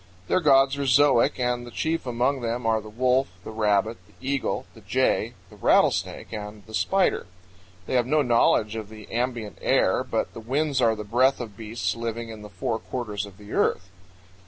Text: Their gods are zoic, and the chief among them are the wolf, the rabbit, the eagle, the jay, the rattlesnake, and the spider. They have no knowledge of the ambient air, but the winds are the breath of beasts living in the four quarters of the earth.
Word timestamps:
Their 0.27 0.39
gods 0.39 0.77
are 0.79 0.87
zoic, 0.87 1.37
and 1.39 1.63
the 1.63 1.69
chief 1.69 2.07
among 2.07 2.41
them 2.41 2.65
are 2.65 2.81
the 2.81 2.89
wolf, 2.89 3.27
the 3.43 3.51
rabbit, 3.51 3.97
the 4.07 4.27
eagle, 4.29 4.65
the 4.73 4.81
jay, 4.81 5.35
the 5.51 5.55
rattlesnake, 5.55 6.33
and 6.33 6.65
the 6.65 6.73
spider. 6.73 7.27
They 7.85 7.93
have 7.93 8.07
no 8.07 8.23
knowledge 8.23 8.75
of 8.75 8.89
the 8.89 9.07
ambient 9.11 9.59
air, 9.61 10.03
but 10.03 10.33
the 10.33 10.39
winds 10.39 10.81
are 10.81 10.95
the 10.95 11.03
breath 11.03 11.39
of 11.39 11.55
beasts 11.55 11.95
living 11.95 12.29
in 12.29 12.41
the 12.41 12.49
four 12.49 12.79
quarters 12.79 13.27
of 13.27 13.37
the 13.37 13.53
earth. 13.53 13.91